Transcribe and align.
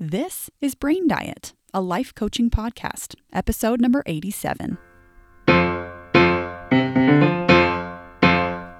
This 0.00 0.48
is 0.60 0.76
Brain 0.76 1.08
Diet, 1.08 1.54
a 1.74 1.80
life 1.80 2.14
coaching 2.14 2.50
podcast, 2.50 3.16
episode 3.32 3.80
number 3.80 4.04
87. 4.06 4.78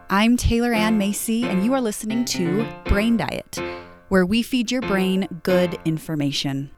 I'm 0.08 0.36
Taylor 0.36 0.72
Ann 0.72 0.96
Macy, 0.96 1.42
and 1.42 1.64
you 1.64 1.74
are 1.74 1.80
listening 1.80 2.24
to 2.26 2.64
Brain 2.84 3.16
Diet, 3.16 3.58
where 4.10 4.24
we 4.24 4.44
feed 4.44 4.70
your 4.70 4.82
brain 4.82 5.26
good 5.42 5.76
information. 5.84 6.70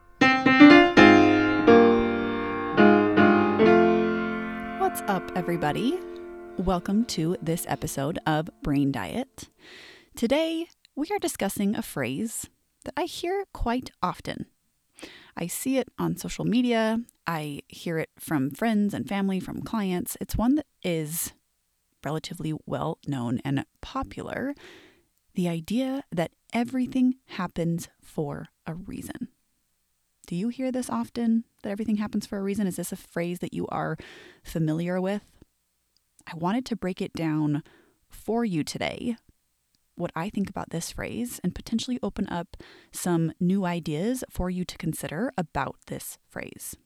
What's 4.80 5.02
up, 5.02 5.30
everybody? 5.36 5.98
Welcome 6.56 7.04
to 7.08 7.36
this 7.42 7.66
episode 7.68 8.18
of 8.26 8.48
Brain 8.62 8.90
Diet. 8.90 9.50
Today, 10.16 10.68
we 10.96 11.08
are 11.10 11.18
discussing 11.18 11.76
a 11.76 11.82
phrase 11.82 12.48
that 12.84 12.94
I 12.96 13.04
hear 13.04 13.44
quite 13.52 13.90
often. 14.02 14.46
I 15.36 15.46
see 15.46 15.78
it 15.78 15.88
on 15.98 16.16
social 16.16 16.44
media, 16.44 17.00
I 17.26 17.62
hear 17.68 17.98
it 17.98 18.10
from 18.18 18.50
friends 18.50 18.92
and 18.92 19.08
family, 19.08 19.40
from 19.40 19.62
clients. 19.62 20.16
It's 20.20 20.36
one 20.36 20.56
that 20.56 20.66
is 20.82 21.32
relatively 22.04 22.54
well 22.66 22.98
known 23.06 23.40
and 23.44 23.64
popular 23.80 24.54
the 25.34 25.48
idea 25.48 26.04
that 26.10 26.32
everything 26.52 27.14
happens 27.26 27.88
for 28.02 28.48
a 28.66 28.74
reason. 28.74 29.28
Do 30.26 30.34
you 30.36 30.48
hear 30.48 30.72
this 30.72 30.90
often? 30.90 31.44
That 31.62 31.70
everything 31.70 31.96
happens 31.96 32.26
for 32.26 32.38
a 32.38 32.42
reason? 32.42 32.66
Is 32.66 32.76
this 32.76 32.92
a 32.92 32.96
phrase 32.96 33.38
that 33.40 33.54
you 33.54 33.66
are 33.68 33.96
familiar 34.42 35.00
with? 35.00 35.22
I 36.26 36.36
wanted 36.36 36.64
to 36.66 36.76
break 36.76 37.00
it 37.00 37.12
down 37.12 37.62
for 38.08 38.44
you 38.44 38.64
today 38.64 39.16
what 40.00 40.12
I 40.16 40.30
think 40.30 40.50
about 40.50 40.70
this 40.70 40.90
phrase 40.90 41.40
and 41.44 41.54
potentially 41.54 41.98
open 42.02 42.26
up 42.28 42.56
some 42.92 43.32
new 43.38 43.64
ideas 43.64 44.24
for 44.30 44.50
you 44.50 44.64
to 44.64 44.78
consider 44.78 45.32
about 45.36 45.76
this 45.86 46.18
phrase. 46.28 46.76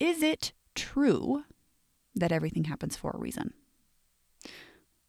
Is 0.00 0.22
it 0.22 0.52
true 0.74 1.44
that 2.14 2.32
everything 2.32 2.64
happens 2.64 2.96
for 2.96 3.12
a 3.12 3.18
reason? 3.18 3.54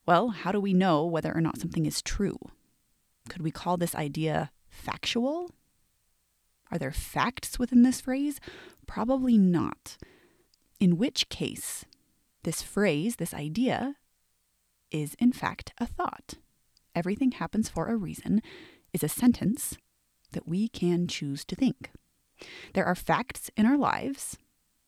Well, 0.06 0.30
how 0.30 0.52
do 0.52 0.60
we 0.60 0.74
know 0.74 1.06
whether 1.06 1.36
or 1.36 1.42
not 1.42 1.60
something 1.60 1.86
is 1.86 2.02
true? 2.02 2.38
Could 3.30 3.42
we 3.42 3.52
call 3.52 3.78
this 3.78 3.96
idea 3.96 4.52
factual? 4.70 5.52
Are 6.72 6.78
there 6.78 6.92
facts 6.92 7.60
within 7.60 7.84
this 7.84 8.02
phrase? 8.02 8.40
Probably 8.86 9.38
not. 9.38 9.98
In 10.80 10.98
which 10.98 11.28
case, 11.30 11.86
this 12.44 12.62
phrase, 12.62 13.18
this 13.18 13.34
idea, 13.34 13.96
is 14.92 15.16
in 15.20 15.34
fact 15.34 15.74
a 15.80 15.86
thought 15.86 16.36
everything 16.98 17.34
happens 17.34 17.70
for 17.70 17.88
a 17.88 17.96
reason 17.96 18.42
is 18.92 19.04
a 19.04 19.08
sentence 19.08 19.78
that 20.32 20.48
we 20.48 20.68
can 20.68 21.08
choose 21.08 21.46
to 21.46 21.56
think. 21.56 21.92
There 22.74 22.86
are 22.86 22.96
facts 22.96 23.52
in 23.56 23.68
our 23.68 23.78
lives, 23.78 24.38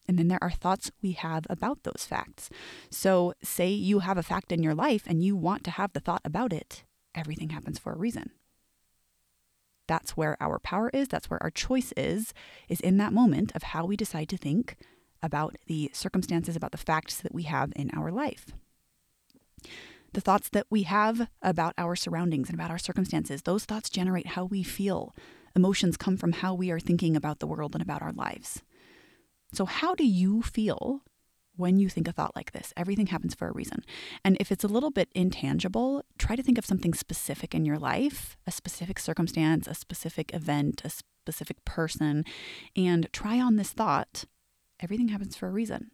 and 0.08 0.18
then 0.18 0.28
there 0.28 0.44
are 0.44 0.50
thoughts 0.50 0.92
we 1.04 1.12
have 1.12 1.46
about 1.50 1.84
those 1.84 2.08
facts. 2.08 2.50
So, 2.90 3.34
say 3.44 3.70
you 3.70 4.00
have 4.00 4.18
a 4.18 4.24
fact 4.24 4.52
in 4.52 4.64
your 4.64 4.74
life 4.74 5.04
and 5.06 5.24
you 5.24 5.36
want 5.36 5.64
to 5.66 5.72
have 5.72 5.94
the 5.94 6.00
thought 6.00 6.22
about 6.26 6.52
it, 6.52 6.84
everything 7.14 7.52
happens 7.52 7.78
for 7.78 7.94
a 7.94 7.98
reason. 7.98 8.32
That's 9.88 10.18
where 10.18 10.36
our 10.42 10.58
power 10.60 10.90
is, 10.94 11.08
that's 11.08 11.30
where 11.30 11.42
our 11.42 11.52
choice 11.52 11.94
is, 11.96 12.34
is 12.68 12.80
in 12.82 12.98
that 12.98 13.14
moment 13.14 13.52
of 13.56 13.64
how 13.64 13.86
we 13.86 13.96
decide 13.96 14.30
to 14.30 14.38
think 14.38 14.78
about 15.22 15.58
the 15.68 15.92
circumstances, 15.94 16.56
about 16.56 16.72
the 16.72 16.78
facts 16.78 17.22
that 17.22 17.36
we 17.36 17.44
have 17.44 17.72
in 17.76 17.92
our 17.96 18.12
life 18.12 18.54
the 20.14 20.22
thoughts 20.22 20.50
that 20.50 20.68
we 20.70 20.84
have 20.84 21.30
about 21.42 21.74
our 21.78 21.96
surroundings 21.96 22.50
and 22.50 22.60
about 22.60 22.72
our 22.72 22.78
circumstances, 22.78 23.44
those 23.44 23.66
thoughts 23.66 23.90
generate 23.90 24.28
how 24.28 24.46
we 24.46 24.64
feel. 24.64 25.16
Emotions 25.56 25.98
come 25.98 26.18
from 26.18 26.34
how 26.34 26.54
we 26.54 26.72
are 26.72 26.80
thinking 26.80 27.16
about 27.16 27.40
the 27.40 27.48
world 27.48 27.76
and 27.76 27.82
about 27.82 28.02
our 28.02 28.12
lives. 28.12 28.62
So, 29.54 29.66
how 29.66 29.96
do 29.96 30.06
you 30.06 30.42
feel 30.42 31.02
when 31.56 31.80
you 31.80 31.90
think 31.90 32.08
a 32.08 32.12
thought 32.12 32.36
like 32.36 32.52
this? 32.52 32.74
Everything 32.78 33.08
happens 33.08 33.34
for 33.34 33.48
a 33.48 33.54
reason. 33.54 33.84
And 34.24 34.38
if 34.40 34.52
it's 34.52 34.64
a 34.64 34.68
little 34.68 34.92
bit 34.92 35.10
intangible, 35.16 36.04
try 36.18 36.36
to 36.36 36.44
think 36.44 36.58
of 36.58 36.66
something 36.66 36.94
specific 36.94 37.56
in 37.56 37.66
your 37.66 37.80
life, 37.80 38.38
a 38.46 38.52
specific 38.52 39.00
circumstance, 39.00 39.68
a 39.68 39.74
specific 39.74 40.34
event, 40.34 40.84
a 40.86 40.90
specific 40.90 41.64
person, 41.66 42.26
and 42.76 43.12
try 43.12 43.40
on 43.40 43.56
this 43.56 43.72
thought. 43.72 44.26
Everything 44.80 45.10
happens 45.10 45.36
for 45.36 45.48
a 45.48 45.52
reason. 45.52 45.92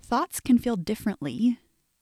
Thoughts 0.00 0.40
can 0.40 0.58
feel 0.58 0.76
differently 0.76 1.58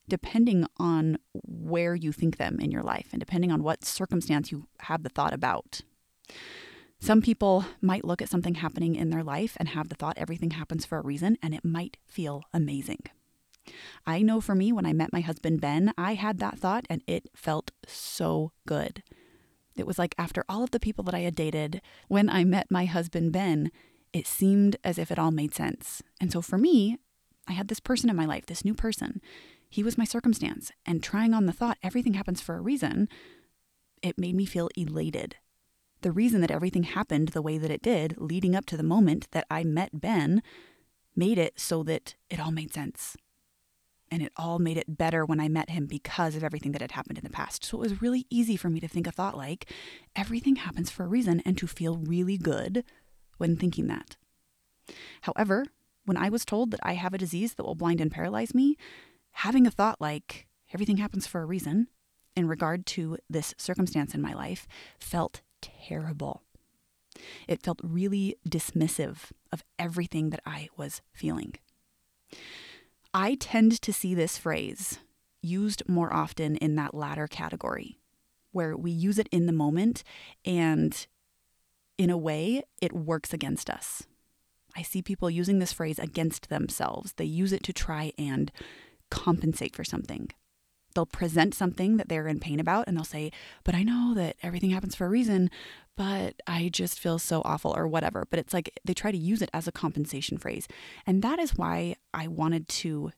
depending 0.07 0.65
on 0.77 1.17
where 1.33 1.95
you 1.95 2.11
think 2.11 2.37
them 2.37 2.59
in 2.59 2.71
your 2.71 2.83
life 2.83 3.07
and 3.11 3.19
depending 3.19 3.51
on 3.51 3.63
what 3.63 3.85
circumstance 3.85 4.51
you 4.51 4.67
have 4.81 5.03
the 5.03 5.09
thought 5.09 5.33
about. 5.33 5.81
Some 6.99 7.21
people 7.21 7.65
might 7.81 8.05
look 8.05 8.21
at 8.21 8.29
something 8.29 8.55
happening 8.55 8.95
in 8.95 9.09
their 9.09 9.23
life 9.23 9.57
and 9.59 9.69
have 9.69 9.89
the 9.89 9.95
thought 9.95 10.17
everything 10.17 10.51
happens 10.51 10.85
for 10.85 10.97
a 10.97 11.03
reason, 11.03 11.37
and 11.43 11.53
it 11.53 11.65
might 11.65 11.97
feel 12.07 12.43
amazing. 12.53 13.03
I 14.05 14.21
know 14.21 14.41
for 14.41 14.55
me, 14.55 14.71
when 14.71 14.85
I 14.85 14.93
met 14.93 15.13
my 15.13 15.21
husband 15.21 15.59
Ben, 15.59 15.91
I 15.97 16.13
had 16.13 16.39
that 16.39 16.59
thought 16.59 16.85
and 16.89 17.03
it 17.07 17.29
felt 17.35 17.71
so 17.87 18.51
good. 18.67 19.03
It 19.75 19.85
was 19.85 19.99
like 19.99 20.15
after 20.17 20.45
all 20.47 20.63
of 20.63 20.71
the 20.71 20.79
people 20.79 21.03
that 21.05 21.15
I 21.15 21.19
had 21.19 21.35
dated, 21.35 21.81
when 22.07 22.29
I 22.29 22.43
met 22.43 22.71
my 22.71 22.85
husband 22.85 23.31
Ben, 23.33 23.71
it 24.13 24.27
seemed 24.27 24.77
as 24.83 24.97
if 24.97 25.11
it 25.11 25.19
all 25.19 25.31
made 25.31 25.53
sense. 25.53 26.01
And 26.21 26.31
so 26.31 26.41
for 26.41 26.57
me, 26.57 26.97
I 27.47 27.53
had 27.53 27.67
this 27.67 27.79
person 27.79 28.09
in 28.09 28.15
my 28.15 28.25
life, 28.25 28.45
this 28.45 28.65
new 28.65 28.73
person, 28.73 29.19
he 29.69 29.83
was 29.83 29.97
my 29.97 30.05
circumstance. 30.05 30.71
And 30.85 31.01
trying 31.01 31.33
on 31.33 31.45
the 31.45 31.53
thought, 31.53 31.77
everything 31.83 32.13
happens 32.13 32.41
for 32.41 32.55
a 32.55 32.61
reason, 32.61 33.09
it 34.01 34.19
made 34.19 34.35
me 34.35 34.45
feel 34.45 34.69
elated. 34.75 35.35
The 36.01 36.11
reason 36.11 36.41
that 36.41 36.51
everything 36.51 36.83
happened 36.83 37.29
the 37.29 37.41
way 37.41 37.57
that 37.57 37.71
it 37.71 37.81
did, 37.81 38.15
leading 38.17 38.55
up 38.55 38.65
to 38.67 38.77
the 38.77 38.83
moment 38.83 39.27
that 39.31 39.47
I 39.49 39.63
met 39.63 39.99
Ben, 39.99 40.43
made 41.15 41.37
it 41.37 41.59
so 41.59 41.81
that 41.83 42.15
it 42.29 42.39
all 42.39 42.51
made 42.51 42.73
sense. 42.73 43.17
And 44.11 44.21
it 44.21 44.31
all 44.37 44.59
made 44.59 44.77
it 44.77 44.97
better 44.97 45.25
when 45.25 45.39
I 45.39 45.49
met 45.49 45.71
him 45.71 45.87
because 45.87 46.35
of 46.35 46.43
everything 46.43 46.73
that 46.73 46.81
had 46.81 46.91
happened 46.91 47.17
in 47.17 47.23
the 47.23 47.29
past. 47.31 47.65
So 47.65 47.77
it 47.77 47.89
was 47.89 48.01
really 48.01 48.27
easy 48.29 48.55
for 48.55 48.69
me 48.69 48.79
to 48.79 48.87
think 48.87 49.07
a 49.07 49.11
thought 49.11 49.35
like, 49.35 49.71
everything 50.15 50.57
happens 50.57 50.91
for 50.91 51.03
a 51.03 51.07
reason, 51.07 51.41
and 51.43 51.57
to 51.57 51.65
feel 51.65 51.97
really 51.97 52.37
good 52.37 52.83
when 53.37 53.57
thinking 53.57 53.87
that. 53.87 54.15
However, 55.21 55.65
when 56.05 56.17
I 56.17 56.29
was 56.29 56.45
told 56.45 56.69
that 56.71 56.79
I 56.83 56.93
have 56.93 57.15
a 57.15 57.17
disease 57.17 57.55
that 57.55 57.65
will 57.65 57.73
blind 57.73 57.99
and 57.99 58.11
paralyze 58.11 58.53
me, 58.53 58.77
having 59.35 59.67
a 59.67 59.71
thought 59.71 59.99
like, 59.99 60.47
everything 60.73 60.97
happens 60.97 61.27
for 61.27 61.41
a 61.41 61.45
reason 61.45 61.87
in 62.35 62.47
regard 62.47 62.85
to 62.85 63.17
this 63.29 63.53
circumstance 63.57 64.15
in 64.15 64.21
my 64.21 64.33
life 64.33 64.65
felt 64.97 65.41
terrible. 65.61 66.41
It 67.47 67.61
felt 67.61 67.79
really 67.83 68.35
dismissive 68.47 69.31
of 69.51 69.63
everything 69.77 70.29
that 70.29 70.41
I 70.45 70.69
was 70.77 71.01
feeling. 71.11 71.55
I 73.13 73.35
tend 73.35 73.81
to 73.81 73.93
see 73.93 74.15
this 74.15 74.37
phrase 74.37 74.99
used 75.41 75.87
more 75.87 76.13
often 76.13 76.55
in 76.57 76.75
that 76.75 76.93
latter 76.93 77.27
category, 77.27 77.97
where 78.51 78.75
we 78.75 78.91
use 78.91 79.19
it 79.19 79.29
in 79.31 79.45
the 79.45 79.53
moment 79.53 80.03
and 80.43 81.07
in 81.97 82.09
a 82.09 82.17
way 82.17 82.63
it 82.81 82.93
works 82.93 83.33
against 83.33 83.69
us. 83.69 84.03
I 84.77 84.81
see 84.81 85.01
people 85.01 85.29
using 85.29 85.59
this 85.59 85.71
phrase 85.71 85.99
against 85.99 86.49
themselves. 86.49 87.13
They 87.13 87.25
use 87.25 87.53
it 87.53 87.63
to 87.63 87.73
try 87.73 88.11
and 88.17 88.51
compensate 89.09 89.75
for 89.75 89.83
something. 89.83 90.29
They'll 90.93 91.05
present 91.05 91.53
something 91.53 91.97
that 91.97 92.07
they're 92.07 92.27
in 92.27 92.39
pain 92.39 92.59
about 92.59 92.87
and 92.87 92.95
they'll 92.95 93.03
say, 93.03 93.31
But 93.63 93.75
I 93.75 93.83
know 93.83 94.13
that 94.15 94.37
everything 94.41 94.69
happens 94.69 94.95
for 94.95 95.05
a 95.05 95.09
reason, 95.09 95.51
but 95.97 96.35
I 96.47 96.69
just 96.69 96.99
feel 96.99 97.19
so 97.19 97.41
awful 97.43 97.75
or 97.75 97.87
whatever. 97.87 98.25
But 98.29 98.39
it's 98.39 98.53
like 98.53 98.79
they 98.85 98.93
try 98.93 99.11
to 99.11 99.17
use 99.17 99.41
it 99.41 99.49
as 99.53 99.67
a 99.67 99.73
compensation 99.73 100.37
phrase. 100.37 100.67
And 101.05 101.21
that 101.21 101.39
is 101.39 101.55
why 101.55 101.95
I 102.13 102.27
wanted 102.27 102.67
to 102.69 103.11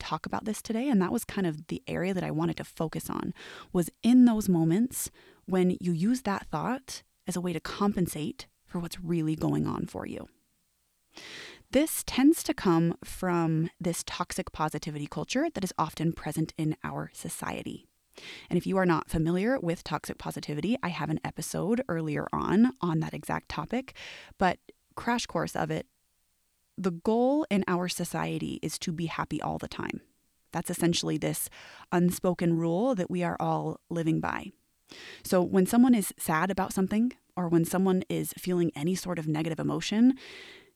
talk 0.00 0.26
about 0.26 0.46
this 0.46 0.62
today 0.62 0.88
and 0.88 1.00
that 1.00 1.12
was 1.12 1.24
kind 1.24 1.46
of 1.46 1.66
the 1.68 1.82
area 1.86 2.14
that 2.14 2.24
I 2.24 2.30
wanted 2.30 2.56
to 2.56 2.64
focus 2.64 3.10
on 3.10 3.34
was 3.70 3.90
in 4.02 4.24
those 4.24 4.48
moments 4.48 5.10
when 5.44 5.76
you 5.78 5.92
use 5.92 6.22
that 6.22 6.46
thought 6.46 7.02
as 7.26 7.36
a 7.36 7.40
way 7.40 7.52
to 7.52 7.60
compensate 7.60 8.46
for 8.64 8.78
what's 8.78 8.98
really 8.98 9.36
going 9.36 9.66
on 9.66 9.86
for 9.86 10.06
you. 10.06 10.28
This 11.72 12.02
tends 12.04 12.42
to 12.42 12.54
come 12.54 12.96
from 13.04 13.70
this 13.80 14.02
toxic 14.04 14.50
positivity 14.50 15.06
culture 15.06 15.46
that 15.54 15.62
is 15.62 15.72
often 15.78 16.12
present 16.12 16.52
in 16.58 16.76
our 16.82 17.10
society. 17.14 17.86
And 18.50 18.56
if 18.56 18.66
you 18.66 18.76
are 18.76 18.86
not 18.86 19.08
familiar 19.08 19.56
with 19.60 19.84
toxic 19.84 20.18
positivity, 20.18 20.76
I 20.82 20.88
have 20.88 21.10
an 21.10 21.20
episode 21.22 21.84
earlier 21.88 22.26
on 22.32 22.72
on 22.80 22.98
that 23.00 23.14
exact 23.14 23.48
topic, 23.48 23.94
but 24.36 24.58
crash 24.96 25.26
course 25.26 25.54
of 25.54 25.70
it. 25.70 25.86
The 26.76 26.90
goal 26.90 27.46
in 27.50 27.62
our 27.68 27.88
society 27.88 28.58
is 28.62 28.76
to 28.80 28.90
be 28.90 29.06
happy 29.06 29.40
all 29.40 29.58
the 29.58 29.68
time. 29.68 30.00
That's 30.50 30.70
essentially 30.70 31.18
this 31.18 31.48
unspoken 31.92 32.56
rule 32.56 32.96
that 32.96 33.12
we 33.12 33.22
are 33.22 33.36
all 33.38 33.78
living 33.88 34.18
by. 34.18 34.50
So 35.22 35.40
when 35.40 35.66
someone 35.66 35.94
is 35.94 36.12
sad 36.18 36.50
about 36.50 36.72
something, 36.72 37.12
or 37.36 37.48
when 37.48 37.64
someone 37.64 38.02
is 38.08 38.34
feeling 38.36 38.72
any 38.74 38.94
sort 38.94 39.18
of 39.18 39.28
negative 39.28 39.58
emotion, 39.58 40.14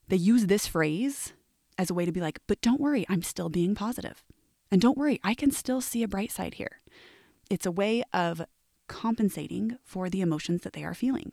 they 0.08 0.16
use 0.16 0.46
this 0.46 0.66
phrase 0.66 1.32
as 1.78 1.90
a 1.90 1.94
way 1.94 2.04
to 2.04 2.12
be 2.12 2.20
like, 2.20 2.40
but 2.46 2.60
don't 2.60 2.80
worry, 2.80 3.04
I'm 3.08 3.22
still 3.22 3.48
being 3.48 3.74
positive. 3.74 4.22
And 4.70 4.80
don't 4.80 4.98
worry, 4.98 5.20
I 5.22 5.34
can 5.34 5.50
still 5.50 5.80
see 5.80 6.02
a 6.02 6.08
bright 6.08 6.30
side 6.30 6.54
here. 6.54 6.80
It's 7.50 7.66
a 7.66 7.72
way 7.72 8.02
of 8.12 8.42
compensating 8.88 9.78
for 9.84 10.08
the 10.08 10.20
emotions 10.20 10.62
that 10.62 10.72
they 10.72 10.84
are 10.84 10.94
feeling. 10.94 11.32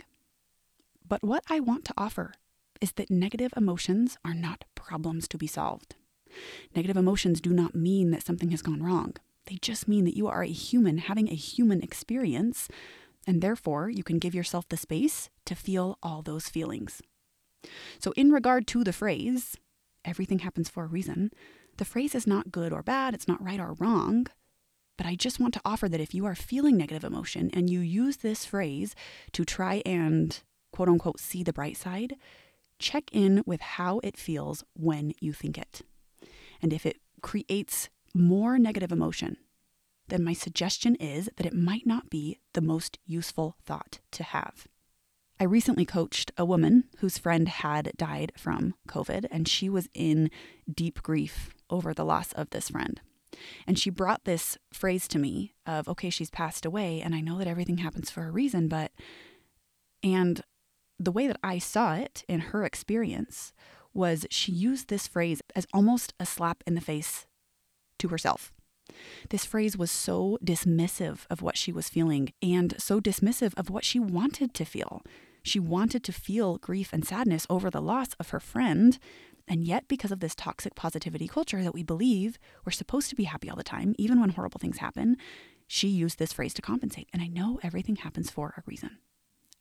But 1.07 1.23
what 1.23 1.43
I 1.49 1.59
want 1.59 1.85
to 1.85 1.93
offer 1.97 2.33
is 2.79 2.93
that 2.93 3.11
negative 3.11 3.53
emotions 3.55 4.17
are 4.23 4.33
not 4.33 4.65
problems 4.75 5.27
to 5.29 5.37
be 5.37 5.47
solved. 5.47 5.95
Negative 6.75 6.97
emotions 6.97 7.41
do 7.41 7.51
not 7.51 7.75
mean 7.75 8.11
that 8.11 8.25
something 8.25 8.51
has 8.51 8.61
gone 8.61 8.81
wrong. 8.81 9.15
They 9.45 9.55
just 9.55 9.87
mean 9.87 10.05
that 10.05 10.15
you 10.15 10.27
are 10.27 10.43
a 10.43 10.47
human 10.47 10.99
having 10.99 11.29
a 11.29 11.35
human 11.35 11.81
experience, 11.81 12.69
and 13.27 13.41
therefore 13.41 13.89
you 13.89 14.03
can 14.03 14.19
give 14.19 14.33
yourself 14.33 14.67
the 14.69 14.77
space 14.77 15.29
to 15.45 15.55
feel 15.55 15.97
all 16.01 16.21
those 16.21 16.47
feelings. 16.47 17.01
So, 17.99 18.11
in 18.15 18.31
regard 18.31 18.67
to 18.67 18.83
the 18.83 18.93
phrase, 18.93 19.57
everything 20.03 20.39
happens 20.39 20.69
for 20.69 20.83
a 20.83 20.87
reason, 20.87 21.31
the 21.77 21.85
phrase 21.85 22.15
is 22.15 22.27
not 22.27 22.51
good 22.51 22.73
or 22.73 22.83
bad, 22.83 23.13
it's 23.13 23.27
not 23.27 23.43
right 23.43 23.59
or 23.59 23.73
wrong. 23.73 24.27
But 24.97 25.07
I 25.07 25.15
just 25.15 25.39
want 25.39 25.53
to 25.55 25.61
offer 25.65 25.89
that 25.89 26.01
if 26.01 26.13
you 26.13 26.25
are 26.25 26.35
feeling 26.35 26.77
negative 26.77 27.03
emotion 27.03 27.49
and 27.53 27.69
you 27.69 27.79
use 27.79 28.17
this 28.17 28.45
phrase 28.45 28.93
to 29.31 29.43
try 29.43 29.81
and 29.85 30.39
quote 30.71 30.89
unquote 30.89 31.19
see 31.19 31.43
the 31.43 31.53
bright 31.53 31.77
side, 31.77 32.15
check 32.77 33.05
in 33.11 33.43
with 33.45 33.61
how 33.61 33.99
it 34.03 34.17
feels 34.17 34.63
when 34.73 35.13
you 35.19 35.33
think 35.33 35.57
it. 35.57 35.81
And 36.61 36.71
if 36.73 36.85
it 36.85 36.97
creates 37.21 37.89
more 38.13 38.59
negative 38.59 38.91
emotion, 38.91 39.37
then 40.09 40.23
my 40.23 40.33
suggestion 40.33 40.95
is 40.95 41.29
that 41.37 41.45
it 41.45 41.53
might 41.55 41.87
not 41.87 42.09
be 42.09 42.39
the 42.53 42.61
most 42.61 42.99
useful 43.05 43.55
thought 43.63 43.99
to 44.11 44.23
have. 44.23 44.67
I 45.41 45.45
recently 45.45 45.85
coached 45.85 46.31
a 46.37 46.45
woman 46.45 46.83
whose 46.99 47.17
friend 47.17 47.47
had 47.47 47.93
died 47.97 48.31
from 48.37 48.75
COVID, 48.87 49.25
and 49.31 49.47
she 49.47 49.69
was 49.69 49.89
in 49.91 50.29
deep 50.71 51.01
grief 51.01 51.55
over 51.67 51.95
the 51.95 52.05
loss 52.05 52.31
of 52.33 52.51
this 52.51 52.69
friend. 52.69 53.01
And 53.65 53.79
she 53.79 53.89
brought 53.89 54.25
this 54.25 54.59
phrase 54.71 55.07
to 55.07 55.17
me 55.17 55.55
of, 55.65 55.89
okay, 55.89 56.11
she's 56.11 56.29
passed 56.29 56.63
away, 56.63 57.01
and 57.01 57.15
I 57.15 57.21
know 57.21 57.39
that 57.39 57.47
everything 57.47 57.79
happens 57.79 58.11
for 58.11 58.27
a 58.27 58.31
reason, 58.31 58.67
but, 58.67 58.91
and 60.03 60.43
the 60.99 61.11
way 61.11 61.25
that 61.25 61.39
I 61.43 61.57
saw 61.57 61.95
it 61.95 62.23
in 62.27 62.39
her 62.39 62.63
experience 62.63 63.51
was 63.95 64.27
she 64.29 64.51
used 64.51 64.89
this 64.89 65.07
phrase 65.07 65.41
as 65.55 65.65
almost 65.73 66.13
a 66.19 66.25
slap 66.27 66.63
in 66.67 66.75
the 66.75 66.81
face 66.81 67.25
to 67.97 68.09
herself. 68.09 68.53
This 69.31 69.45
phrase 69.45 69.75
was 69.75 69.89
so 69.89 70.37
dismissive 70.45 71.25
of 71.31 71.41
what 71.41 71.57
she 71.57 71.71
was 71.71 71.89
feeling 71.89 72.31
and 72.43 72.75
so 72.77 73.01
dismissive 73.01 73.55
of 73.57 73.71
what 73.71 73.85
she 73.85 73.97
wanted 73.97 74.53
to 74.53 74.65
feel. 74.65 75.01
She 75.43 75.59
wanted 75.59 76.03
to 76.03 76.11
feel 76.11 76.57
grief 76.57 76.91
and 76.93 77.05
sadness 77.05 77.47
over 77.49 77.69
the 77.69 77.81
loss 77.81 78.09
of 78.19 78.29
her 78.29 78.39
friend. 78.39 78.97
And 79.47 79.63
yet, 79.63 79.87
because 79.87 80.11
of 80.11 80.19
this 80.19 80.35
toxic 80.35 80.75
positivity 80.75 81.27
culture 81.27 81.63
that 81.63 81.73
we 81.73 81.83
believe 81.83 82.37
we're 82.65 82.71
supposed 82.71 83.09
to 83.09 83.15
be 83.15 83.23
happy 83.23 83.49
all 83.49 83.55
the 83.55 83.63
time, 83.63 83.95
even 83.97 84.19
when 84.19 84.29
horrible 84.29 84.59
things 84.59 84.77
happen, 84.77 85.17
she 85.67 85.87
used 85.87 86.19
this 86.19 86.33
phrase 86.33 86.53
to 86.55 86.61
compensate. 86.61 87.09
And 87.11 87.21
I 87.21 87.27
know 87.27 87.59
everything 87.63 87.97
happens 87.97 88.29
for 88.29 88.53
a 88.57 88.63
reason. 88.65 88.99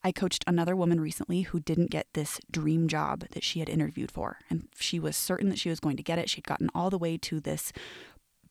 I 0.02 0.12
coached 0.12 0.44
another 0.46 0.74
woman 0.74 1.00
recently 1.00 1.42
who 1.42 1.60
didn't 1.60 1.90
get 1.90 2.06
this 2.14 2.40
dream 2.50 2.88
job 2.88 3.26
that 3.32 3.44
she 3.44 3.58
had 3.58 3.68
interviewed 3.68 4.10
for. 4.10 4.38
And 4.48 4.68
she 4.78 4.98
was 4.98 5.16
certain 5.16 5.50
that 5.50 5.58
she 5.58 5.68
was 5.68 5.80
going 5.80 5.96
to 5.96 6.02
get 6.02 6.18
it. 6.18 6.30
She'd 6.30 6.46
gotten 6.46 6.70
all 6.74 6.90
the 6.90 6.98
way 6.98 7.18
to 7.18 7.40
this 7.40 7.72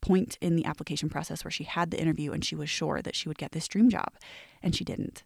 point 0.02 0.38
in 0.42 0.56
the 0.56 0.66
application 0.66 1.10
process 1.10 1.44
where 1.44 1.52
she 1.52 1.64
had 1.64 1.92
the 1.92 2.00
interview 2.00 2.32
and 2.32 2.46
she 2.46 2.56
was 2.56 2.70
sure 2.70 3.02
that 3.02 3.16
she 3.16 3.28
would 3.28 3.38
get 3.38 3.52
this 3.52 3.68
dream 3.68 3.90
job. 3.90 4.14
And 4.62 4.76
she 4.76 4.84
didn't. 4.84 5.24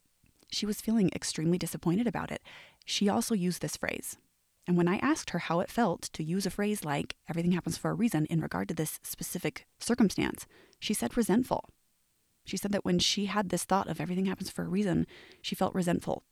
She 0.53 0.67
was 0.67 0.81
feeling 0.81 1.09
extremely 1.15 1.57
disappointed 1.57 2.05
about 2.05 2.31
it. 2.31 2.43
She 2.85 3.09
also 3.09 3.33
used 3.33 3.61
this 3.61 3.75
phrase. 3.75 4.17
And 4.67 4.77
when 4.77 4.87
I 4.87 4.97
asked 4.97 5.31
her 5.31 5.39
how 5.39 5.61
it 5.61 5.69
felt 5.69 6.03
to 6.13 6.23
use 6.23 6.45
a 6.45 6.51
phrase 6.51 6.85
like, 6.85 7.15
everything 7.27 7.53
happens 7.53 7.75
for 7.75 7.89
a 7.89 7.95
reason 7.95 8.27
in 8.27 8.39
regard 8.39 8.67
to 8.67 8.75
this 8.75 8.99
specific 9.01 9.65
circumstance, 9.79 10.45
she 10.79 10.93
said 10.93 11.17
resentful. 11.17 11.69
She 12.45 12.55
said 12.55 12.71
that 12.71 12.85
when 12.85 12.99
she 12.99 13.25
had 13.25 13.49
this 13.49 13.63
thought 13.63 13.89
of 13.89 13.99
everything 13.99 14.27
happens 14.27 14.51
for 14.51 14.63
a 14.63 14.69
reason, 14.69 15.07
she 15.41 15.55
felt 15.55 15.73
resentful, 15.73 16.23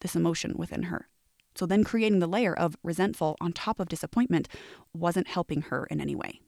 this 0.00 0.14
emotion 0.14 0.54
within 0.56 0.84
her. 0.84 1.08
So 1.54 1.64
then 1.64 1.82
creating 1.82 2.18
the 2.18 2.26
layer 2.26 2.52
of 2.54 2.76
resentful 2.82 3.36
on 3.40 3.52
top 3.52 3.80
of 3.80 3.88
disappointment 3.88 4.48
wasn't 4.92 5.28
helping 5.28 5.62
her 5.62 5.86
in 5.86 5.98
any 5.98 6.14
way. 6.14 6.40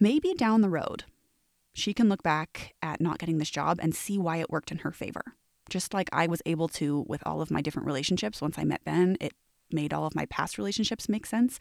Maybe 0.00 0.34
down 0.34 0.62
the 0.62 0.68
road, 0.68 1.04
she 1.72 1.94
can 1.94 2.08
look 2.08 2.24
back 2.24 2.74
at 2.82 3.00
not 3.00 3.18
getting 3.18 3.38
this 3.38 3.50
job 3.50 3.78
and 3.80 3.94
see 3.94 4.18
why 4.18 4.38
it 4.38 4.50
worked 4.50 4.72
in 4.72 4.78
her 4.78 4.90
favor. 4.90 5.36
Just 5.68 5.94
like 5.94 6.08
I 6.12 6.26
was 6.26 6.42
able 6.46 6.68
to 6.68 7.04
with 7.08 7.22
all 7.26 7.40
of 7.40 7.50
my 7.50 7.60
different 7.60 7.86
relationships 7.86 8.40
once 8.40 8.58
I 8.58 8.64
met 8.64 8.84
Ben, 8.84 9.16
it 9.20 9.32
made 9.70 9.92
all 9.92 10.06
of 10.06 10.14
my 10.14 10.26
past 10.26 10.58
relationships 10.58 11.08
make 11.08 11.26
sense. 11.26 11.58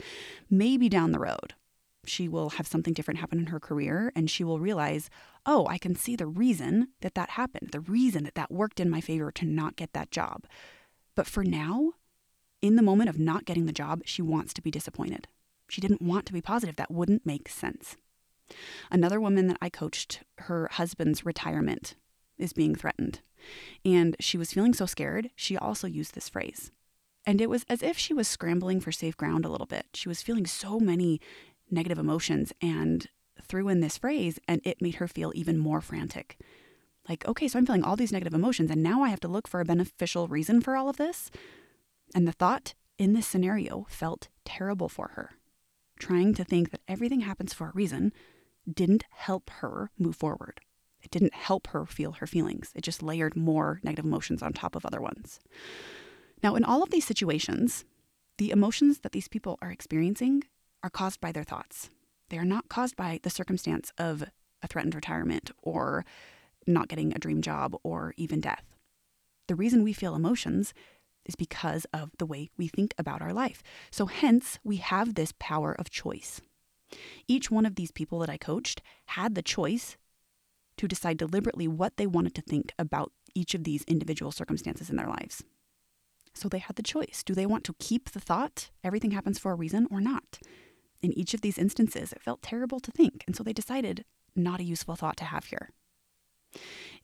Maybe 0.50 0.90
down 0.90 1.12
the 1.12 1.20
road, 1.20 1.56
she 2.06 2.28
will 2.28 2.52
have 2.52 2.68
something 2.68 2.94
different 2.94 3.20
happen 3.20 3.40
in 3.40 3.48
her 3.48 3.60
career 3.60 4.12
and 4.16 4.30
she 4.30 4.44
will 4.44 4.60
realize, 4.60 5.10
oh, 5.46 5.66
I 5.68 5.78
can 5.78 5.96
see 5.96 6.16
the 6.16 6.28
reason 6.28 6.90
that 7.02 7.16
that 7.16 7.32
happened, 7.32 7.70
the 7.72 7.80
reason 7.80 8.24
that 8.26 8.36
that 8.36 8.52
worked 8.52 8.80
in 8.80 8.90
my 8.90 9.02
favor 9.02 9.32
to 9.32 9.46
not 9.46 9.76
get 9.76 9.94
that 9.94 10.12
job. 10.12 10.46
But 11.16 11.28
for 11.28 11.44
now, 11.44 11.94
in 12.62 12.76
the 12.76 12.84
moment 12.84 13.10
of 13.10 13.20
not 13.20 13.46
getting 13.46 13.66
the 13.66 13.74
job, 13.74 14.02
she 14.06 14.22
wants 14.22 14.54
to 14.54 14.62
be 14.62 14.72
disappointed. 14.72 15.28
She 15.70 15.82
didn't 15.82 16.02
want 16.02 16.26
to 16.28 16.34
be 16.34 16.42
positive. 16.42 16.76
That 16.76 16.92
wouldn't 16.92 17.26
make 17.26 17.50
sense. 17.50 17.98
Another 18.92 19.20
woman 19.20 19.48
that 19.48 19.58
I 19.62 19.70
coached, 19.70 20.22
her 20.40 20.70
husband's 20.72 21.26
retirement 21.26 21.96
is 22.38 22.54
being 22.54 22.76
threatened. 22.76 23.22
And 23.84 24.16
she 24.20 24.38
was 24.38 24.54
feeling 24.54 24.74
so 24.74 24.86
scared, 24.86 25.30
she 25.36 25.58
also 25.58 25.88
used 25.88 26.16
this 26.16 26.30
phrase. 26.30 26.72
And 27.26 27.42
it 27.42 27.50
was 27.50 27.66
as 27.70 27.82
if 27.82 27.98
she 27.98 28.14
was 28.14 28.28
scrambling 28.28 28.80
for 28.80 28.92
safe 28.92 29.18
ground 29.18 29.46
a 29.46 29.50
little 29.50 29.66
bit. 29.66 29.88
She 29.94 30.10
was 30.10 30.22
feeling 30.22 30.46
so 30.46 30.80
many 30.80 31.20
negative 31.70 31.98
emotions 31.98 32.54
and 32.62 33.08
threw 33.42 33.68
in 33.68 33.80
this 33.80 33.98
phrase, 33.98 34.40
and 34.48 34.62
it 34.64 34.82
made 34.82 34.96
her 34.96 35.08
feel 35.08 35.32
even 35.36 35.58
more 35.58 35.82
frantic. 35.82 36.38
Like, 37.08 37.28
okay, 37.28 37.48
so 37.48 37.60
I'm 37.60 37.66
feeling 37.66 37.84
all 37.84 37.96
these 37.96 38.12
negative 38.12 38.34
emotions, 38.34 38.72
and 38.72 38.82
now 38.82 39.04
I 39.04 39.10
have 39.10 39.20
to 39.22 39.28
look 39.28 39.48
for 39.48 39.60
a 39.60 39.66
beneficial 39.66 40.28
reason 40.28 40.62
for 40.62 40.76
all 40.76 40.90
of 40.90 40.98
this. 40.98 41.30
And 42.14 42.28
the 42.28 42.32
thought 42.32 42.74
in 42.98 43.14
this 43.14 43.28
scenario 43.28 43.86
felt 43.90 44.30
terrible 44.44 44.90
for 44.90 45.10
her. 45.10 45.32
Trying 46.00 46.34
to 46.36 46.44
think 46.44 46.72
that 46.72 46.82
everything 46.88 47.22
happens 47.22 47.54
for 47.54 47.68
a 47.68 47.74
reason 47.74 48.12
didn't 48.72 49.06
help 49.12 49.50
her 49.62 49.92
move 49.98 50.16
forward. 50.16 50.62
It 51.06 51.12
didn't 51.12 51.36
help 51.36 51.68
her 51.68 51.86
feel 51.86 52.14
her 52.14 52.28
feelings. 52.28 52.72
It 52.76 52.82
just 52.82 53.04
layered 53.04 53.36
more 53.36 53.80
negative 53.84 54.06
emotions 54.06 54.42
on 54.42 54.52
top 54.52 54.76
of 54.76 54.86
other 54.86 55.00
ones. 55.00 55.40
Now, 56.44 56.56
in 56.56 56.64
all 56.64 56.84
of 56.84 56.90
these 56.90 57.06
situations, 57.06 57.86
the 58.40 58.52
emotions 58.52 59.00
that 59.00 59.12
these 59.12 59.28
people 59.28 59.58
are 59.62 59.72
experiencing 59.72 60.44
are 60.84 60.90
caused 60.90 61.22
by 61.22 61.32
their 61.32 61.44
thoughts. 61.44 61.90
They 62.30 62.38
are 62.38 62.44
not 62.44 62.70
caused 62.70 62.96
by 62.96 63.20
the 63.22 63.30
circumstance 63.30 63.92
of 63.98 64.24
a 64.64 64.68
threatened 64.68 64.96
retirement 64.96 65.52
or 65.62 66.06
not 66.66 66.88
getting 66.88 67.14
a 67.14 67.20
dream 67.20 67.42
job 67.42 67.76
or 67.84 68.16
even 68.18 68.42
death. 68.42 68.64
The 69.48 69.56
reason 69.56 69.84
we 69.84 69.94
feel 69.94 70.16
emotions 70.16 70.74
is 71.26 71.36
because 71.36 71.86
of 71.94 72.12
the 72.18 72.26
way 72.26 72.50
we 72.58 72.68
think 72.68 72.96
about 72.98 73.22
our 73.22 73.34
life. 73.34 73.62
So, 73.92 74.08
hence, 74.08 74.58
we 74.64 74.78
have 74.78 75.14
this 75.14 75.34
power 75.38 75.76
of 75.78 75.92
choice. 75.92 76.42
Each 77.28 77.52
one 77.52 77.66
of 77.66 77.76
these 77.76 77.92
people 77.92 78.20
that 78.20 78.30
I 78.30 78.38
coached 78.38 78.82
had 79.06 79.36
the 79.36 79.42
choice 79.44 79.98
to 80.78 80.88
decide 80.88 81.18
deliberately 81.18 81.68
what 81.68 81.98
they 81.98 82.08
wanted 82.08 82.36
to 82.36 82.42
think 82.42 82.74
about 82.78 83.12
each 83.34 83.54
of 83.54 83.64
these 83.64 83.84
individual 83.84 84.32
circumstances 84.32 84.90
in 84.90 84.96
their 84.96 85.08
lives. 85.08 85.44
So 86.34 86.50
they 86.50 86.60
had 86.60 86.76
the 86.76 86.84
choice. 86.84 87.24
Do 87.26 87.34
they 87.34 87.46
want 87.46 87.64
to 87.66 87.76
keep 87.80 88.12
the 88.12 88.20
thought, 88.20 88.70
everything 88.84 89.12
happens 89.12 89.40
for 89.40 89.52
a 89.52 89.56
reason, 89.56 89.88
or 89.90 90.02
not? 90.02 90.40
In 91.02 91.18
each 91.18 91.34
of 91.34 91.42
these 91.42 91.58
instances, 91.58 92.12
it 92.12 92.22
felt 92.22 92.42
terrible 92.42 92.80
to 92.80 92.92
think, 92.92 93.24
and 93.26 93.36
so 93.36 93.44
they 93.44 93.54
decided 93.54 94.06
not 94.36 94.60
a 94.60 94.66
useful 94.66 94.96
thought 94.96 95.18
to 95.18 95.26
have 95.26 95.46
here. 95.46 95.70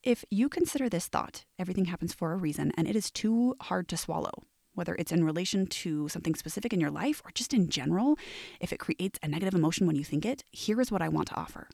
If 0.03 0.25
you 0.29 0.49
consider 0.49 0.89
this 0.89 1.07
thought, 1.07 1.45
everything 1.59 1.85
happens 1.85 2.13
for 2.13 2.33
a 2.33 2.37
reason, 2.37 2.71
and 2.75 2.87
it 2.87 2.95
is 2.95 3.11
too 3.11 3.55
hard 3.61 3.87
to 3.89 3.97
swallow, 3.97 4.43
whether 4.73 4.95
it's 4.95 5.11
in 5.11 5.23
relation 5.23 5.67
to 5.67 6.09
something 6.09 6.35
specific 6.35 6.73
in 6.73 6.81
your 6.81 6.91
life 6.91 7.21
or 7.25 7.31
just 7.31 7.53
in 7.53 7.69
general, 7.69 8.17
if 8.59 8.73
it 8.73 8.79
creates 8.79 9.19
a 9.21 9.27
negative 9.27 9.53
emotion 9.53 9.87
when 9.87 9.95
you 9.95 10.03
think 10.03 10.25
it, 10.25 10.43
here 10.51 10.81
is 10.81 10.91
what 10.91 11.01
I 11.01 11.09
want 11.09 11.27
to 11.27 11.35
offer. 11.35 11.69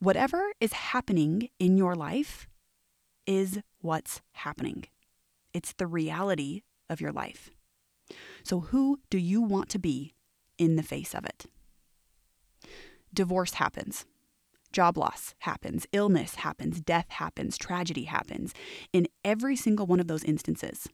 Whatever 0.00 0.52
is 0.60 0.72
happening 0.72 1.48
in 1.58 1.76
your 1.76 1.94
life 1.94 2.48
is 3.26 3.60
what's 3.80 4.20
happening. 4.32 4.84
It's 5.54 5.72
the 5.72 5.86
reality 5.86 6.62
of 6.88 7.00
your 7.00 7.12
life. 7.12 7.50
So, 8.42 8.60
who 8.60 8.98
do 9.08 9.18
you 9.18 9.40
want 9.40 9.68
to 9.70 9.78
be 9.78 10.14
in 10.60 10.76
the 10.76 10.82
face 10.82 11.14
of 11.14 11.24
it. 11.24 11.46
Divorce 13.12 13.54
happens. 13.54 14.04
Job 14.72 14.98
loss 14.98 15.34
happens, 15.40 15.86
illness 15.90 16.36
happens, 16.36 16.80
death 16.80 17.06
happens, 17.08 17.58
tragedy 17.58 18.04
happens. 18.04 18.52
In 18.92 19.08
every 19.24 19.56
single 19.56 19.86
one 19.86 19.98
of 19.98 20.06
those 20.06 20.22
instances, 20.22 20.86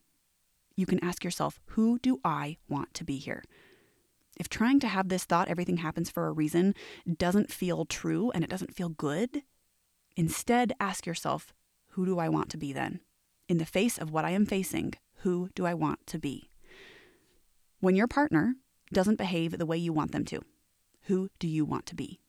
you 0.77 0.87
can 0.87 1.03
ask 1.05 1.25
yourself, 1.25 1.61
who 1.71 1.99
do 1.99 2.21
I 2.25 2.57
want 2.69 2.95
to 2.95 3.05
be 3.05 3.19
here? 3.19 3.43
If 4.37 4.49
trying 4.49 4.81
to 4.81 4.89
have 4.89 5.09
this 5.09 5.25
thought, 5.25 5.49
everything 5.49 5.79
happens 5.79 6.11
for 6.11 6.27
a 6.27 6.33
reason, 6.33 6.75
doesn't 7.17 7.53
feel 7.53 7.87
true 7.87 8.31
and 8.33 8.45
it 8.45 8.51
doesn't 8.51 8.75
feel 8.75 8.91
good, 8.91 9.43
instead 10.15 10.75
ask 10.79 11.07
yourself, 11.07 11.55
who 11.91 12.05
do 12.05 12.19
I 12.19 12.29
want 12.29 12.51
to 12.51 12.59
be 12.59 12.73
then? 12.73 13.01
In 13.49 13.59
the 13.59 13.65
face 13.65 13.97
of 13.97 14.11
what 14.11 14.25
I 14.25 14.31
am 14.31 14.45
facing, 14.45 14.95
who 15.21 15.49
do 15.55 15.65
I 15.65 15.73
want 15.73 16.07
to 16.09 16.19
be? 16.19 16.51
When 17.81 17.97
your 17.97 18.09
partner 18.09 18.57
doesn't 18.93 19.19
behave 19.19 19.57
the 19.57 19.67
way 19.67 19.79
you 19.79 19.93
want 19.93 20.13
them 20.13 20.25
to, 20.27 20.43
who 21.03 21.31
do 21.39 21.49
you 21.49 21.65
want 21.65 21.87
to 21.87 21.95
be? 21.95 22.21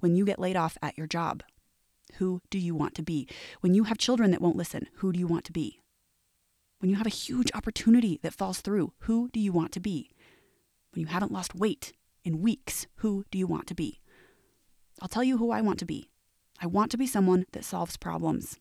When 0.00 0.14
you 0.14 0.24
get 0.24 0.38
laid 0.38 0.56
off 0.56 0.76
at 0.82 0.96
your 0.96 1.06
job, 1.06 1.42
who 2.14 2.42
do 2.50 2.58
you 2.58 2.74
want 2.74 2.94
to 2.96 3.02
be? 3.02 3.28
When 3.60 3.74
you 3.74 3.84
have 3.84 3.98
children 3.98 4.30
that 4.30 4.40
won't 4.40 4.56
listen, 4.56 4.88
who 4.96 5.12
do 5.12 5.18
you 5.18 5.26
want 5.26 5.44
to 5.46 5.52
be? 5.52 5.80
When 6.78 6.90
you 6.90 6.96
have 6.96 7.06
a 7.06 7.10
huge 7.10 7.50
opportunity 7.54 8.18
that 8.22 8.34
falls 8.34 8.60
through, 8.60 8.92
who 9.00 9.30
do 9.32 9.40
you 9.40 9.52
want 9.52 9.72
to 9.72 9.80
be? 9.80 10.10
When 10.92 11.00
you 11.00 11.06
haven't 11.06 11.32
lost 11.32 11.54
weight 11.54 11.92
in 12.24 12.42
weeks, 12.42 12.86
who 12.96 13.24
do 13.30 13.38
you 13.38 13.46
want 13.46 13.66
to 13.68 13.74
be? 13.74 14.00
I'll 15.00 15.08
tell 15.08 15.24
you 15.24 15.38
who 15.38 15.50
I 15.50 15.60
want 15.60 15.78
to 15.80 15.84
be. 15.84 16.10
I 16.60 16.66
want 16.66 16.90
to 16.92 16.98
be 16.98 17.06
someone 17.06 17.46
that 17.52 17.64
solves 17.64 17.96
problems. 17.96 18.58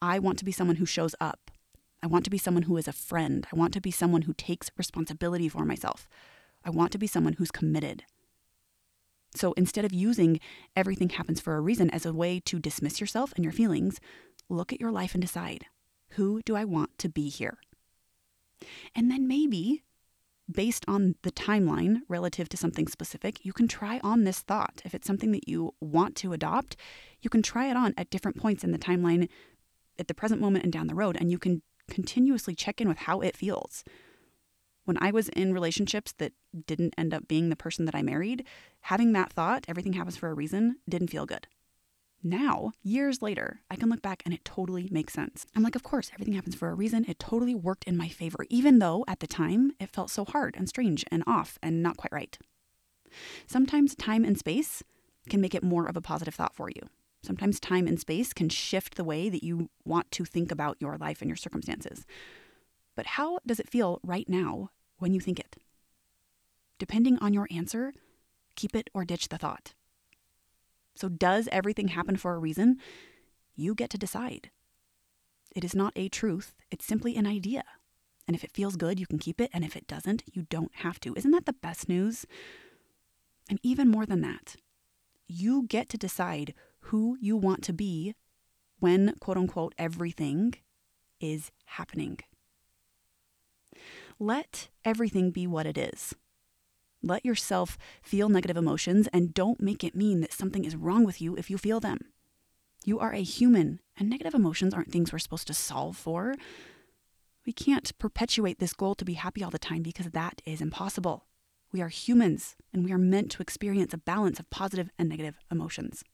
I 0.00 0.18
want 0.18 0.38
to 0.38 0.44
be 0.44 0.52
someone 0.52 0.76
who 0.76 0.86
shows 0.86 1.14
up. 1.20 1.50
I 2.02 2.06
want 2.06 2.24
to 2.24 2.30
be 2.30 2.38
someone 2.38 2.64
who 2.64 2.76
is 2.76 2.88
a 2.88 2.92
friend. 2.92 3.46
I 3.52 3.56
want 3.56 3.72
to 3.74 3.80
be 3.80 3.92
someone 3.92 4.22
who 4.22 4.32
takes 4.32 4.70
responsibility 4.76 5.48
for 5.48 5.64
myself. 5.64 6.08
I 6.64 6.70
want 6.70 6.90
to 6.92 6.98
be 6.98 7.06
someone 7.06 7.34
who's 7.34 7.52
committed. 7.52 8.04
So 9.34 9.52
instead 9.52 9.84
of 9.84 9.92
using 9.92 10.40
everything 10.74 11.10
happens 11.10 11.40
for 11.40 11.56
a 11.56 11.60
reason 11.60 11.90
as 11.90 12.04
a 12.04 12.12
way 12.12 12.40
to 12.40 12.58
dismiss 12.58 13.00
yourself 13.00 13.32
and 13.36 13.44
your 13.44 13.52
feelings, 13.52 14.00
look 14.48 14.72
at 14.72 14.80
your 14.80 14.90
life 14.90 15.14
and 15.14 15.22
decide 15.22 15.66
who 16.10 16.42
do 16.42 16.56
I 16.56 16.64
want 16.64 16.98
to 16.98 17.08
be 17.08 17.28
here? 17.28 17.58
And 18.94 19.10
then 19.10 19.26
maybe, 19.26 19.82
based 20.50 20.84
on 20.88 21.14
the 21.22 21.32
timeline 21.32 22.00
relative 22.08 22.48
to 22.50 22.56
something 22.56 22.88
specific, 22.88 23.44
you 23.44 23.52
can 23.52 23.68
try 23.68 24.00
on 24.02 24.24
this 24.24 24.40
thought. 24.40 24.82
If 24.84 24.94
it's 24.94 25.06
something 25.06 25.32
that 25.32 25.48
you 25.48 25.74
want 25.80 26.16
to 26.16 26.32
adopt, 26.32 26.76
you 27.20 27.30
can 27.30 27.42
try 27.42 27.70
it 27.70 27.76
on 27.76 27.94
at 27.96 28.10
different 28.10 28.36
points 28.36 28.64
in 28.64 28.72
the 28.72 28.78
timeline 28.78 29.28
at 29.98 30.08
the 30.08 30.14
present 30.14 30.40
moment 30.40 30.64
and 30.64 30.72
down 30.72 30.86
the 30.86 30.94
road, 30.94 31.16
and 31.18 31.30
you 31.30 31.38
can 31.38 31.62
continuously 31.88 32.54
check 32.54 32.80
in 32.80 32.88
with 32.88 32.98
how 32.98 33.20
it 33.20 33.36
feels. 33.36 33.84
When 34.84 34.98
I 35.00 35.12
was 35.12 35.28
in 35.28 35.52
relationships 35.52 36.12
that 36.18 36.32
didn't 36.66 36.94
end 36.98 37.14
up 37.14 37.28
being 37.28 37.48
the 37.48 37.56
person 37.56 37.84
that 37.84 37.94
I 37.94 38.02
married, 38.02 38.44
having 38.80 39.12
that 39.12 39.32
thought, 39.32 39.64
everything 39.68 39.92
happens 39.92 40.16
for 40.16 40.28
a 40.28 40.34
reason, 40.34 40.76
didn't 40.88 41.10
feel 41.10 41.26
good. 41.26 41.46
Now, 42.22 42.72
years 42.82 43.20
later, 43.20 43.60
I 43.68 43.74
can 43.74 43.88
look 43.88 44.00
back 44.00 44.22
and 44.24 44.32
it 44.32 44.44
totally 44.44 44.88
makes 44.92 45.12
sense. 45.12 45.44
I'm 45.56 45.62
like, 45.62 45.74
of 45.74 45.82
course, 45.82 46.10
everything 46.14 46.34
happens 46.34 46.54
for 46.54 46.68
a 46.68 46.74
reason. 46.74 47.04
It 47.08 47.18
totally 47.18 47.54
worked 47.54 47.84
in 47.84 47.96
my 47.96 48.08
favor, 48.08 48.46
even 48.48 48.78
though 48.78 49.04
at 49.08 49.20
the 49.20 49.26
time 49.26 49.72
it 49.80 49.90
felt 49.90 50.10
so 50.10 50.24
hard 50.24 50.54
and 50.56 50.68
strange 50.68 51.04
and 51.10 51.24
off 51.26 51.58
and 51.62 51.82
not 51.82 51.96
quite 51.96 52.12
right. 52.12 52.38
Sometimes 53.46 53.96
time 53.96 54.24
and 54.24 54.38
space 54.38 54.84
can 55.28 55.40
make 55.40 55.54
it 55.54 55.64
more 55.64 55.86
of 55.86 55.96
a 55.96 56.00
positive 56.00 56.34
thought 56.34 56.54
for 56.54 56.68
you. 56.70 56.82
Sometimes 57.24 57.60
time 57.60 57.86
and 57.86 57.98
space 57.98 58.32
can 58.32 58.48
shift 58.48 58.96
the 58.96 59.04
way 59.04 59.28
that 59.28 59.44
you 59.44 59.68
want 59.84 60.10
to 60.12 60.24
think 60.24 60.50
about 60.50 60.76
your 60.80 60.96
life 60.96 61.22
and 61.22 61.28
your 61.28 61.36
circumstances. 61.36 62.04
But 62.94 63.06
how 63.06 63.38
does 63.46 63.60
it 63.60 63.68
feel 63.68 64.00
right 64.02 64.28
now 64.28 64.70
when 64.98 65.12
you 65.12 65.20
think 65.20 65.38
it? 65.38 65.56
Depending 66.78 67.18
on 67.18 67.32
your 67.32 67.46
answer, 67.50 67.92
keep 68.56 68.74
it 68.74 68.90
or 68.92 69.04
ditch 69.04 69.28
the 69.28 69.38
thought. 69.38 69.74
So, 70.94 71.08
does 71.08 71.48
everything 71.50 71.88
happen 71.88 72.16
for 72.16 72.34
a 72.34 72.38
reason? 72.38 72.78
You 73.54 73.74
get 73.74 73.90
to 73.90 73.98
decide. 73.98 74.50
It 75.54 75.64
is 75.64 75.74
not 75.74 75.92
a 75.96 76.08
truth, 76.08 76.54
it's 76.70 76.84
simply 76.84 77.16
an 77.16 77.26
idea. 77.26 77.64
And 78.26 78.36
if 78.36 78.44
it 78.44 78.52
feels 78.52 78.76
good, 78.76 79.00
you 79.00 79.06
can 79.06 79.18
keep 79.18 79.40
it. 79.40 79.50
And 79.52 79.64
if 79.64 79.76
it 79.76 79.86
doesn't, 79.86 80.22
you 80.32 80.46
don't 80.48 80.70
have 80.76 81.00
to. 81.00 81.12
Isn't 81.16 81.32
that 81.32 81.46
the 81.46 81.52
best 81.52 81.88
news? 81.88 82.24
And 83.50 83.58
even 83.62 83.90
more 83.90 84.06
than 84.06 84.20
that, 84.20 84.56
you 85.26 85.64
get 85.66 85.88
to 85.90 85.98
decide 85.98 86.54
who 86.86 87.16
you 87.20 87.36
want 87.36 87.62
to 87.64 87.72
be 87.72 88.14
when, 88.78 89.14
quote 89.20 89.36
unquote, 89.36 89.74
everything 89.78 90.54
is 91.20 91.50
happening. 91.64 92.20
Let 94.18 94.68
everything 94.84 95.30
be 95.30 95.46
what 95.46 95.66
it 95.66 95.78
is. 95.78 96.14
Let 97.02 97.24
yourself 97.24 97.76
feel 98.02 98.28
negative 98.28 98.56
emotions 98.56 99.08
and 99.12 99.34
don't 99.34 99.60
make 99.60 99.82
it 99.82 99.96
mean 99.96 100.20
that 100.20 100.32
something 100.32 100.64
is 100.64 100.76
wrong 100.76 101.04
with 101.04 101.20
you 101.20 101.36
if 101.36 101.50
you 101.50 101.58
feel 101.58 101.80
them. 101.80 101.98
You 102.84 102.98
are 103.00 103.12
a 103.12 103.22
human, 103.22 103.80
and 103.96 104.08
negative 104.08 104.34
emotions 104.34 104.74
aren't 104.74 104.92
things 104.92 105.12
we're 105.12 105.18
supposed 105.18 105.46
to 105.48 105.54
solve 105.54 105.96
for. 105.96 106.34
We 107.44 107.52
can't 107.52 107.96
perpetuate 107.98 108.58
this 108.60 108.72
goal 108.72 108.94
to 108.96 109.04
be 109.04 109.14
happy 109.14 109.42
all 109.42 109.50
the 109.50 109.58
time 109.58 109.82
because 109.82 110.10
that 110.10 110.42
is 110.46 110.60
impossible. 110.60 111.26
We 111.72 111.80
are 111.80 111.88
humans, 111.88 112.54
and 112.72 112.84
we 112.84 112.92
are 112.92 112.98
meant 112.98 113.30
to 113.32 113.42
experience 113.42 113.94
a 113.94 113.98
balance 113.98 114.38
of 114.38 114.50
positive 114.50 114.90
and 114.98 115.08
negative 115.08 115.38
emotions. 115.50 116.04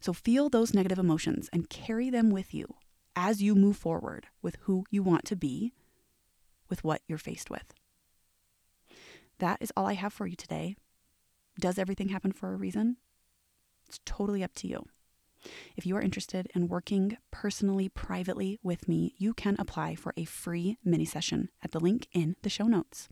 So 0.00 0.12
feel 0.12 0.48
those 0.50 0.74
negative 0.74 0.98
emotions 0.98 1.48
and 1.52 1.70
carry 1.70 2.10
them 2.10 2.30
with 2.30 2.52
you 2.52 2.74
as 3.16 3.42
you 3.42 3.54
move 3.54 3.76
forward 3.76 4.26
with 4.42 4.56
who 4.62 4.84
you 4.90 5.02
want 5.02 5.24
to 5.26 5.36
be, 5.36 5.72
with 6.68 6.84
what 6.84 7.02
you're 7.06 7.18
faced 7.18 7.48
with. 7.48 7.72
That 9.38 9.58
is 9.60 9.72
all 9.76 9.86
I 9.86 9.94
have 9.94 10.12
for 10.12 10.26
you 10.26 10.36
today. 10.36 10.76
Does 11.58 11.78
everything 11.78 12.08
happen 12.08 12.32
for 12.32 12.52
a 12.52 12.56
reason? 12.56 12.96
It's 13.88 14.00
totally 14.04 14.42
up 14.42 14.54
to 14.56 14.68
you. 14.68 14.86
If 15.76 15.84
you 15.84 15.96
are 15.96 16.00
interested 16.00 16.50
in 16.54 16.68
working 16.68 17.18
personally, 17.30 17.88
privately 17.88 18.58
with 18.62 18.88
me, 18.88 19.14
you 19.18 19.34
can 19.34 19.56
apply 19.58 19.94
for 19.94 20.14
a 20.16 20.24
free 20.24 20.78
mini 20.84 21.04
session 21.04 21.50
at 21.62 21.72
the 21.72 21.80
link 21.80 22.08
in 22.12 22.36
the 22.42 22.48
show 22.48 22.66
notes. 22.66 23.08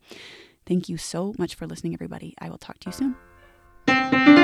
Thank 0.65 0.89
you 0.89 0.97
so 0.97 1.35
much 1.39 1.55
for 1.55 1.67
listening, 1.67 1.93
everybody. 1.93 2.35
I 2.39 2.49
will 2.49 2.59
talk 2.59 2.79
to 2.81 2.89
you 2.89 2.93
soon. 2.93 4.42